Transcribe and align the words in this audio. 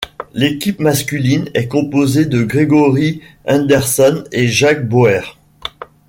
L'équipe 0.33 0.79
masculine 0.79 1.47
est 1.53 1.67
composée 1.67 2.25
de 2.25 2.41
Gregory 2.41 3.21
Henderson 3.47 4.23
et 4.31 4.47
Jack 4.47 4.89
Bauer. 4.89 5.37